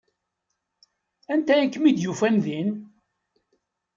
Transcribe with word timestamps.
Anta 1.33 1.53
i 1.59 1.65
kem-id-yufan 1.67 2.35
din? 2.43 2.69